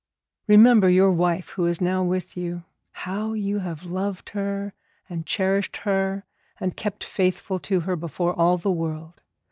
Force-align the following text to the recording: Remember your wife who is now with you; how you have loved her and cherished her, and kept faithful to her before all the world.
Remember 0.47 0.89
your 0.89 1.11
wife 1.11 1.49
who 1.49 1.67
is 1.67 1.79
now 1.79 2.01
with 2.03 2.35
you; 2.35 2.63
how 2.91 3.33
you 3.33 3.59
have 3.59 3.85
loved 3.85 4.29
her 4.29 4.73
and 5.07 5.27
cherished 5.27 5.77
her, 5.77 6.25
and 6.59 6.75
kept 6.75 7.03
faithful 7.03 7.59
to 7.59 7.81
her 7.81 7.95
before 7.95 8.33
all 8.33 8.57
the 8.57 8.71
world. 8.71 9.21